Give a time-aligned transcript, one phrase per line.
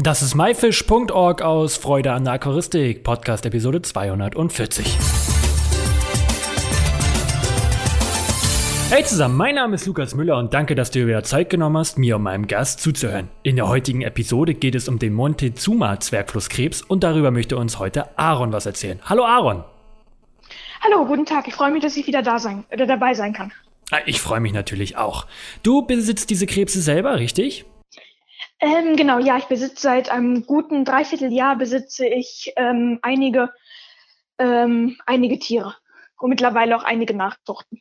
[0.00, 4.96] Das ist myfish.org aus Freude an der Aquaristik, Podcast Episode 240.
[8.90, 11.78] Hey zusammen, mein Name ist Lukas Müller und danke, dass du dir wieder Zeit genommen
[11.78, 13.26] hast, mir und meinem Gast zuzuhören.
[13.42, 18.52] In der heutigen Episode geht es um den Montezuma-Zwergflusskrebs und darüber möchte uns heute Aaron
[18.52, 19.00] was erzählen.
[19.04, 19.64] Hallo Aaron!
[20.80, 21.48] Hallo, guten Tag.
[21.48, 23.52] Ich freue mich, dass ich wieder da sein, oder dabei sein kann.
[23.90, 25.26] Ah, ich freue mich natürlich auch.
[25.64, 27.64] Du besitzt diese Krebse selber, richtig?
[28.60, 33.52] Ähm, genau, ja, ich besitze seit einem guten Dreivierteljahr besitze ich ähm, einige,
[34.38, 35.76] ähm, einige Tiere
[36.18, 37.80] und mittlerweile auch einige Nachzuchten.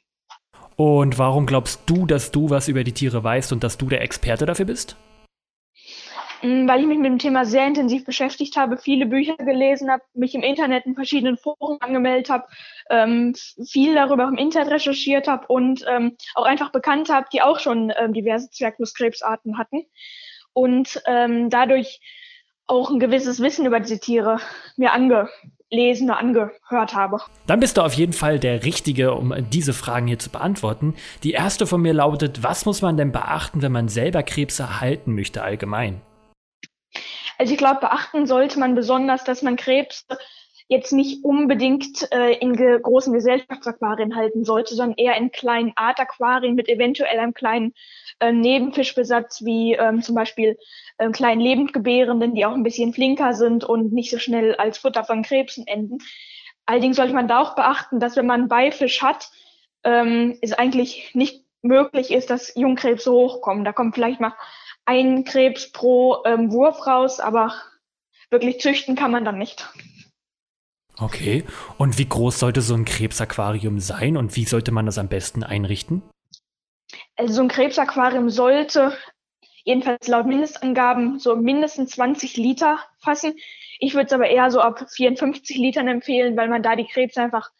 [0.75, 4.01] Und warum glaubst du, dass du was über die Tiere weißt und dass du der
[4.01, 4.95] Experte dafür bist?
[6.43, 10.03] Mm, weil ich mich mit dem Thema sehr intensiv beschäftigt habe, viele Bücher gelesen habe,
[10.13, 12.45] mich im Internet in verschiedenen Foren angemeldet habe,
[12.91, 13.33] ähm,
[13.65, 17.91] viel darüber im Internet recherchiert habe und ähm, auch einfach bekannt habe, die auch schon
[17.97, 19.83] ähm, diverse Zwergflusskrebsarten hatten
[20.57, 22.01] und ähm, dadurch
[22.65, 24.39] auch ein gewisses Wissen über diese Tiere
[24.75, 27.19] mir angelesen oder angehört habe.
[27.45, 30.95] Dann bist du auf jeden Fall der Richtige, um diese Fragen hier zu beantworten.
[31.23, 35.13] Die erste von mir lautet, was muss man denn beachten, wenn man selber Krebs erhalten
[35.13, 36.01] möchte allgemein?
[37.37, 40.07] Also ich glaube, beachten sollte man besonders, dass man Krebs
[40.69, 46.55] jetzt nicht unbedingt äh, in ge großen Gesellschaftsaquarien halten sollte, sondern eher in kleinen Artaquarien
[46.55, 47.73] mit eventuell einem kleinen
[48.19, 50.57] äh, Nebenfischbesatz, wie ähm, zum Beispiel
[50.97, 55.03] äh, kleinen Lebendgebärenden, die auch ein bisschen flinker sind und nicht so schnell als Futter
[55.03, 55.99] von Krebsen enden.
[56.65, 59.29] Allerdings sollte man da auch beachten, dass wenn man Beifisch hat,
[59.83, 63.63] ähm, es eigentlich nicht möglich ist, dass Jungkrebse hochkommen.
[63.63, 64.33] Da kommt vielleicht mal
[64.85, 67.53] ein Krebs pro ähm, Wurf raus, aber
[68.29, 69.69] wirklich züchten kann man dann nicht.
[70.99, 71.43] Okay.
[71.77, 75.43] Und wie groß sollte so ein Krebsaquarium sein und wie sollte man das am besten
[75.43, 76.01] einrichten?
[77.15, 78.97] Also so ein Krebsaquarium sollte
[79.63, 83.35] jedenfalls laut Mindestangaben so mindestens 20 Liter fassen.
[83.79, 87.21] Ich würde es aber eher so ab 54 Litern empfehlen, weil man da die Krebse
[87.21, 87.51] einfach,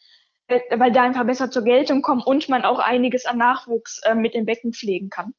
[0.48, 4.16] äh, weil da einfach besser zur Geltung kommen und man auch einiges an Nachwuchs äh,
[4.16, 5.34] mit dem Becken pflegen kann.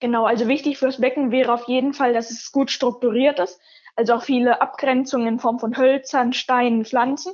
[0.00, 3.60] Genau, also wichtig fürs Becken wäre auf jeden Fall, dass es gut strukturiert ist,
[3.94, 7.32] also auch viele Abgrenzungen in Form von Hölzern, Steinen, Pflanzen,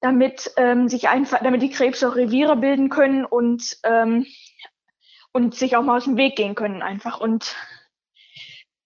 [0.00, 4.26] damit ähm, sich einfach, damit die Krebse auch Reviere bilden können und ähm,
[5.32, 7.56] und sich auch mal aus dem Weg gehen können einfach und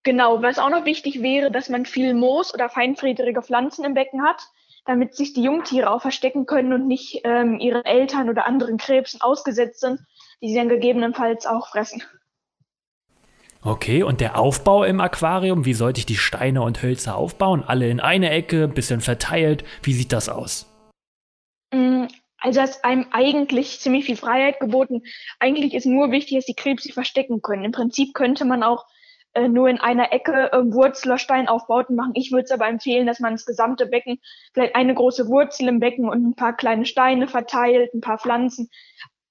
[0.02, 4.22] genau, was auch noch wichtig wäre, dass man viel Moos oder feinfriedrige Pflanzen im Becken
[4.22, 4.42] hat,
[4.86, 9.20] damit sich die Jungtiere auch verstecken können und nicht ähm, ihren Eltern oder anderen Krebsen
[9.20, 10.00] ausgesetzt sind,
[10.40, 12.02] die sie dann gegebenenfalls auch fressen.
[13.62, 17.64] Okay, und der Aufbau im Aquarium, wie sollte ich die Steine und Hölzer aufbauen?
[17.66, 19.64] Alle in eine Ecke, bisschen verteilt.
[19.82, 20.75] Wie sieht das aus?
[22.46, 25.02] Also ist einem eigentlich ziemlich viel Freiheit geboten.
[25.40, 27.64] Eigentlich ist nur wichtig, dass die Krebs sich verstecken können.
[27.64, 28.86] Im Prinzip könnte man auch
[29.32, 32.12] äh, nur in einer Ecke äh, Wurzel- oder Steinaufbauten machen.
[32.14, 34.20] Ich würde es aber empfehlen, dass man das gesamte Becken,
[34.54, 38.70] vielleicht eine große Wurzel im Becken und ein paar kleine Steine verteilt, ein paar Pflanzen.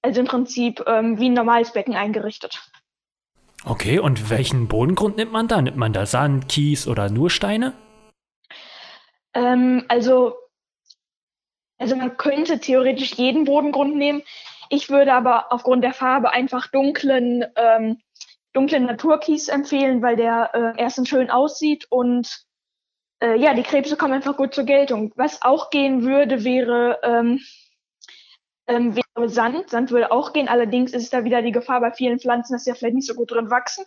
[0.01, 2.69] Also im Prinzip ähm, wie ein normales Becken eingerichtet.
[3.63, 5.61] Okay, und welchen Bodengrund nimmt man da?
[5.61, 7.71] Nimmt man da Sand, Kies oder nur Steine?
[9.33, 10.33] Ähm, also,
[11.77, 14.23] also man könnte theoretisch jeden Bodengrund nehmen.
[14.69, 17.99] Ich würde aber aufgrund der Farbe einfach dunklen, ähm,
[18.53, 22.45] dunklen Naturkies empfehlen, weil der äh, erstens schön aussieht und
[23.21, 25.11] äh, ja, die Krebse kommen einfach gut zur Geltung.
[25.15, 27.41] Was auch gehen würde, wäre ähm,
[28.67, 29.69] ähm, wäre Sand.
[29.69, 30.47] Sand würde auch gehen.
[30.47, 33.13] Allerdings ist da wieder die Gefahr bei vielen Pflanzen, dass sie ja vielleicht nicht so
[33.13, 33.85] gut drin wachsen.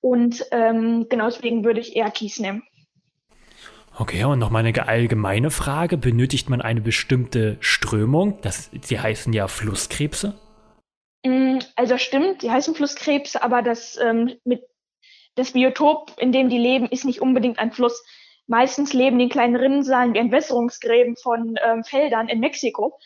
[0.00, 2.64] Und ähm, genau deswegen würde ich eher Kies nehmen.
[3.98, 5.98] Okay, und nochmal eine allgemeine Frage.
[5.98, 8.40] Benötigt man eine bestimmte Strömung?
[8.40, 10.34] Das, sie heißen ja Flusskrebse.
[11.24, 14.62] Mm, also stimmt, die heißen Flusskrebse, aber das, ähm, mit,
[15.34, 18.02] das Biotop, in dem die leben, ist nicht unbedingt ein Fluss.
[18.46, 22.98] Meistens leben die in kleinen Rinnsalen wie Entwässerungsgräben von ähm, Feldern in Mexiko.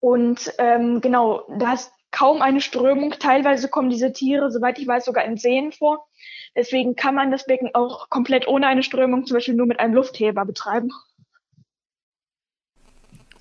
[0.00, 3.14] Und ähm, genau, da ist kaum eine Strömung.
[3.18, 6.06] Teilweise kommen diese Tiere, soweit ich weiß, sogar in Seen vor.
[6.54, 9.94] Deswegen kann man das Becken auch komplett ohne eine Strömung, zum Beispiel nur mit einem
[9.94, 10.90] Luftheber betreiben.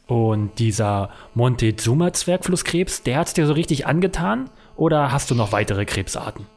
[0.08, 4.50] Und dieser Montezuma-Zwergflusskrebs, der hat es dir so richtig angetan?
[4.76, 6.48] Oder hast du noch weitere Krebsarten?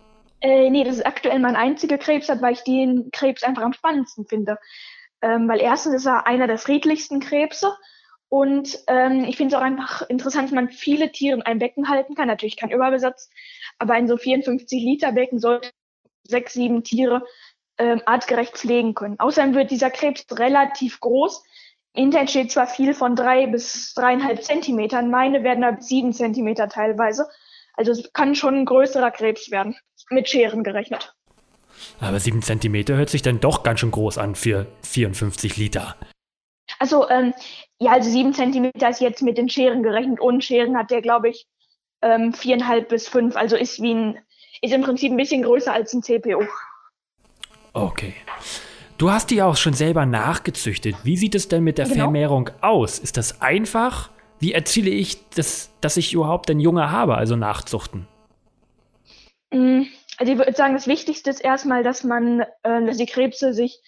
[0.40, 4.26] Äh, nee, das ist aktuell mein einziger Krebsart, weil ich den Krebs einfach am spannendsten
[4.26, 4.58] finde.
[5.22, 7.72] Ähm, weil erstens ist er einer der friedlichsten Krebse
[8.34, 11.88] und ähm, ich finde es auch einfach interessant, dass man viele Tiere in einem Becken
[11.88, 12.26] halten kann.
[12.26, 13.31] Natürlich kein Überbesatz,
[13.78, 15.70] aber in so 54 Liter Becken sollte
[16.26, 17.25] sechs, sieben Tiere
[17.78, 19.20] ähm, artgerecht pflegen können.
[19.20, 21.44] Außerdem wird dieser Krebs relativ groß.
[21.92, 27.28] Internet steht zwar viel von drei bis dreieinhalb Zentimetern, meine werden ab sieben Zentimeter teilweise.
[27.75, 29.76] Also es kann schon ein größerer Krebs werden,
[30.10, 31.14] mit Scheren gerechnet.
[32.00, 35.94] Aber 7 cm hört sich dann doch ganz schön groß an für 54 Liter.
[36.84, 37.32] Also, ähm,
[37.81, 40.20] ja, also 7 cm ist jetzt mit den Scheren gerechnet.
[40.20, 41.46] Ohne Scheren hat der, glaube ich,
[42.02, 43.36] ähm, 4,5 bis 5.
[43.36, 44.19] Also ist wie ein,
[44.60, 46.42] ist im Prinzip ein bisschen größer als ein CPO.
[47.72, 48.12] Okay.
[48.98, 50.94] Du hast die auch schon selber nachgezüchtet.
[51.04, 52.02] Wie sieht es denn mit der genau.
[52.02, 52.98] Vermehrung aus?
[52.98, 54.10] Ist das einfach?
[54.38, 58.06] Wie erziele ich, das, dass ich überhaupt einen Junge habe, also nachzuchten?
[59.50, 59.84] Mm,
[60.19, 63.81] also ich würde sagen, das Wichtigste ist erstmal, dass man, äh, dass die Krebse sich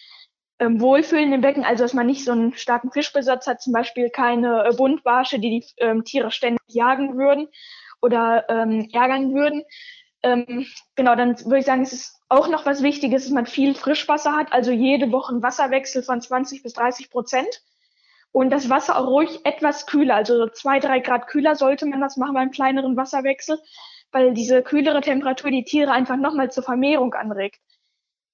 [0.58, 4.10] ähm, wohlfühlen im Becken, also dass man nicht so einen starken Fischbesatz hat, zum Beispiel
[4.10, 7.48] keine äh, Buntbarsche, die die ähm, Tiere ständig jagen würden
[8.00, 9.64] oder ähm, ärgern würden.
[10.22, 13.74] Ähm, genau, dann würde ich sagen, es ist auch noch was Wichtiges, dass man viel
[13.74, 17.62] Frischwasser hat, also jede Woche einen Wasserwechsel von 20 bis 30 Prozent.
[18.32, 22.16] Und das Wasser auch ruhig etwas kühler, also zwei, drei Grad kühler sollte man das
[22.16, 23.58] machen beim kleineren Wasserwechsel,
[24.10, 27.60] weil diese kühlere Temperatur die Tiere einfach nochmal zur Vermehrung anregt.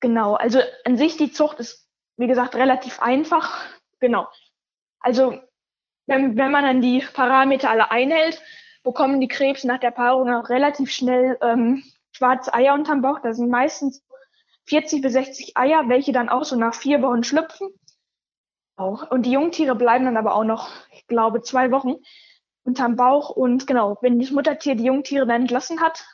[0.01, 1.87] Genau, also an sich die Zucht ist,
[2.17, 3.65] wie gesagt, relativ einfach.
[4.01, 4.29] Genau.
[5.01, 5.39] Also
[6.07, 8.43] wenn, wenn man dann die Parameter alle einhält,
[8.83, 13.21] bekommen die Krebs nach der Paarung auch relativ schnell ähm, schwarze Eier unterm Bauch.
[13.21, 14.05] Das sind meistens
[14.67, 17.69] 40 bis 60 Eier, welche dann auch so nach vier Wochen schlüpfen.
[18.77, 21.97] Und die Jungtiere bleiben dann aber auch noch, ich glaube, zwei Wochen
[22.65, 23.31] unterm Bauch.
[23.31, 26.05] Und genau, wenn das Muttertier die Jungtiere dann entlassen hat,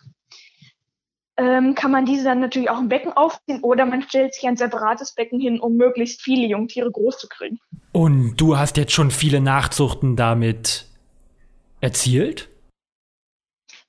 [1.38, 4.56] ähm, kann man diese dann natürlich auch im Becken aufziehen oder man stellt sich ein
[4.56, 7.58] separates Becken hin, um möglichst viele Jungtiere groß zu kriegen.
[7.92, 10.86] Und du hast jetzt schon viele Nachzuchten damit
[11.80, 12.48] erzielt?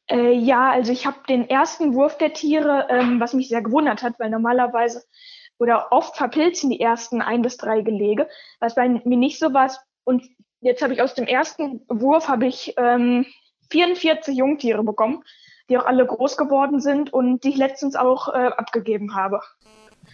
[0.10, 4.04] Äh, ja, also ich habe den ersten Wurf der Tiere, ähm, was mich sehr gewundert
[4.04, 5.04] hat, weil normalerweise
[5.58, 8.30] oder oft verpilzen die ersten ein bis drei Gelege,
[8.60, 9.72] was bei mir nicht so war.
[10.06, 10.24] Und
[10.62, 13.26] jetzt habe ich aus dem ersten Wurf habe ich ähm,
[13.72, 15.24] 44 Jungtiere bekommen,
[15.70, 19.42] die auch alle groß geworden sind und die ich letztens auch äh, abgegeben habe.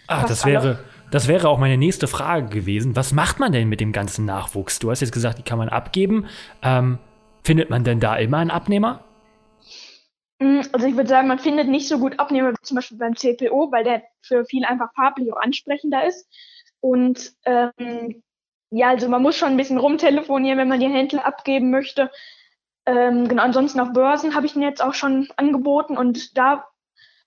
[0.06, 0.78] Ah, das wäre,
[1.10, 2.94] das wäre auch meine nächste Frage gewesen.
[2.94, 4.78] Was macht man denn mit dem ganzen Nachwuchs?
[4.78, 6.26] Du hast jetzt gesagt, die kann man abgeben.
[6.62, 6.98] Ähm,
[7.42, 9.04] findet man denn da immer einen Abnehmer?
[10.38, 13.16] Mm, also ich würde sagen, man findet nicht so gut Abnehmer wie zum Beispiel beim
[13.16, 16.28] CPO, weil der für viele einfach farblich auch ansprechender ist.
[16.80, 18.22] Und ähm,
[18.70, 22.10] ja, also man muss schon ein bisschen rumtelefonieren, wenn man den Händler abgeben möchte.
[22.86, 26.66] Ähm, genau, ansonsten auf Börsen habe ich ihn jetzt auch schon angeboten und da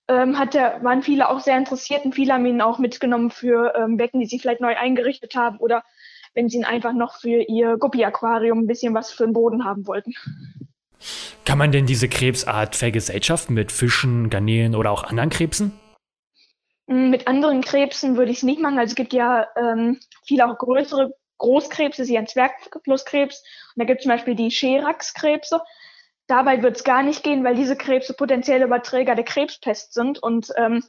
[0.08, 3.74] ähm, hat der, waren viele auch sehr interessiert und viele haben ihn auch mitgenommen für
[3.76, 5.84] ähm, Becken, die sie vielleicht neu eingerichtet haben oder
[6.34, 9.86] wenn sie ihn einfach noch für ihr Guppi-Aquarium ein bisschen was für den Boden haben
[9.86, 10.14] wollten.
[11.44, 15.72] Kann man denn diese Krebsart vergesellschaften mit Fischen, Garnelen oder auch anderen Krebsen?
[16.86, 18.78] Mm, mit anderen Krebsen würde ich es nicht machen.
[18.78, 23.42] Also es gibt ja ähm, viele auch größere Großkrebse, sie ein Zwergflusskrebs.
[23.74, 25.60] Und da gibt es zum Beispiel die Cherax-Krebse.
[26.28, 30.22] Dabei wird es gar nicht gehen, weil diese Krebse potenzielle Überträger der Krebspest sind.
[30.22, 30.84] Und ähm,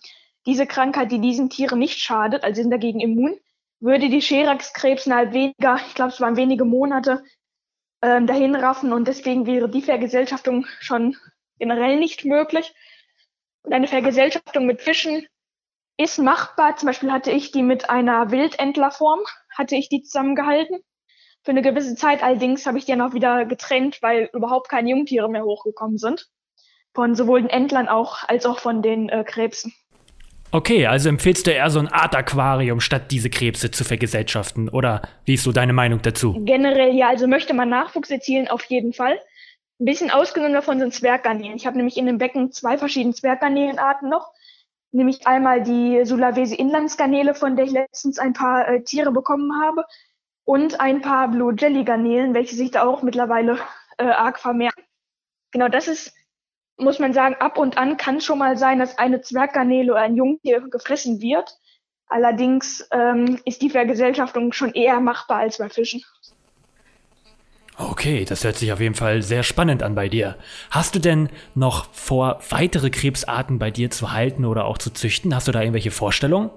[0.45, 3.35] diese Krankheit, die diesen Tieren nicht schadet, also sind dagegen immun,
[3.79, 7.23] würde die Cherax-Krebs innerhalb weniger, ich glaube, es waren wenige Monate,
[8.03, 11.17] ähm, dahin raffen und deswegen wäre die Vergesellschaftung schon
[11.59, 12.73] generell nicht möglich.
[13.63, 15.27] Und eine Vergesellschaftung mit Fischen
[15.97, 16.75] ist machbar.
[16.77, 19.19] Zum Beispiel hatte ich die mit einer Wildentlerform,
[19.57, 20.79] hatte ich die zusammengehalten.
[21.43, 24.89] Für eine gewisse Zeit allerdings habe ich die dann auch wieder getrennt, weil überhaupt keine
[24.91, 26.27] Jungtiere mehr hochgekommen sind.
[26.93, 29.73] Von sowohl den Entlern auch als auch von den äh, Krebsen.
[30.53, 34.67] Okay, also empfiehlst du eher so eine Art Aquarium, statt diese Krebse zu vergesellschaften?
[34.67, 36.43] Oder wie ist so deine Meinung dazu?
[36.43, 39.17] Generell ja, also möchte man Nachwuchs erzielen, auf jeden Fall.
[39.79, 41.55] Ein bisschen ausgenommen davon sind Zwerggarnelen.
[41.55, 44.33] Ich habe nämlich in dem Becken zwei verschiedene Zwerggarnelenarten noch.
[44.91, 49.85] Nämlich einmal die Sulawesi Inlandsgarnele, von der ich letztens ein paar äh, Tiere bekommen habe.
[50.43, 53.59] Und ein paar Blue Jelly Garnelen, welche sich da auch mittlerweile
[53.97, 54.83] äh, arg vermehren.
[55.51, 56.13] Genau, das ist
[56.81, 60.15] muss man sagen, ab und an kann schon mal sein, dass eine Zwerggarnele oder ein
[60.15, 61.57] Jungtier gefressen wird.
[62.07, 66.03] Allerdings ähm, ist die Vergesellschaftung schon eher machbar als bei Fischen.
[68.01, 70.35] Okay, das hört sich auf jeden Fall sehr spannend an bei dir.
[70.71, 75.35] Hast du denn noch vor, weitere Krebsarten bei dir zu halten oder auch zu züchten?
[75.35, 76.49] Hast du da irgendwelche Vorstellungen?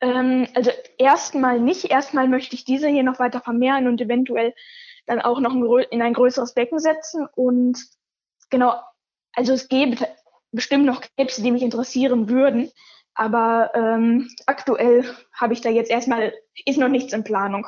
[0.00, 1.86] Ähm, also erstmal nicht.
[1.86, 4.54] Erstmal möchte ich diese hier noch weiter vermehren und eventuell
[5.06, 5.56] dann auch noch
[5.90, 7.26] in ein größeres Becken setzen.
[7.34, 7.76] Und
[8.48, 8.80] genau,
[9.32, 9.96] also es gäbe
[10.52, 12.70] bestimmt noch Krebse, die mich interessieren würden,
[13.14, 16.32] aber ähm, aktuell habe ich da jetzt erstmal,
[16.64, 17.66] ist noch nichts in Planung.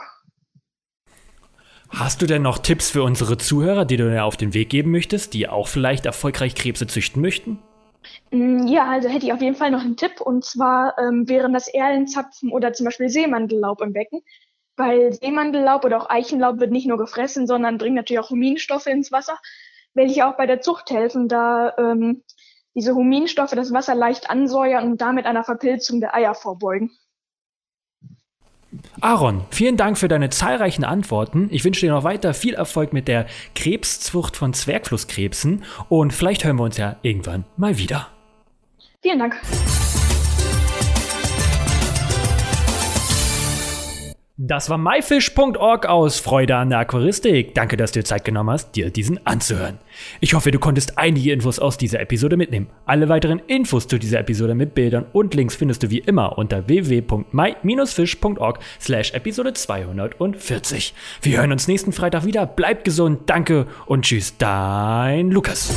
[1.91, 4.91] Hast du denn noch Tipps für unsere Zuhörer, die du dir auf den Weg geben
[4.91, 7.59] möchtest, die auch vielleicht erfolgreich Krebse züchten möchten?
[8.31, 11.53] Mm, ja, also hätte ich auf jeden Fall noch einen Tipp und zwar ähm, wären
[11.53, 14.21] das Erlenzapfen oder zum Beispiel Seemandellaub im Becken.
[14.77, 19.11] Weil Seemandellaub oder auch Eichenlaub wird nicht nur gefressen, sondern bringt natürlich auch Huminstoffe ins
[19.11, 19.37] Wasser
[19.99, 22.23] welche auch bei der Zucht helfen, da ähm,
[22.75, 26.91] diese Huminstoffe das Wasser leicht ansäuern und damit einer Verpilzung der Eier vorbeugen.
[29.01, 31.49] Aaron, vielen Dank für deine zahlreichen Antworten.
[31.51, 36.57] Ich wünsche dir noch weiter viel Erfolg mit der Krebszucht von Zwergflusskrebsen und vielleicht hören
[36.57, 38.09] wir uns ja irgendwann mal wieder.
[39.01, 39.37] Vielen Dank.
[44.41, 47.57] Das war myfish.org aus Freude an der Aquaristik.
[47.57, 49.79] Danke, dass du dir Zeit genommen hast, dir diesen anzuhören.
[50.21, 52.69] Ich hoffe, du konntest einige Infos aus dieser Episode mitnehmen.
[52.87, 56.69] Alle weiteren Infos zu dieser Episode mit Bildern und Links findest du wie immer unter
[56.69, 60.95] www.my-fish.org slash Episode 240.
[61.21, 62.47] Wir hören uns nächsten Freitag wieder.
[62.47, 65.73] Bleib gesund, danke und tschüss, dein Lukas.